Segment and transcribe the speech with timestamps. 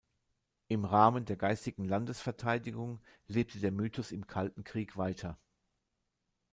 [0.67, 5.37] Im Rahmen der Geistigen Landesverteidigung lebte der Mythos im Kalten Krieg weiter.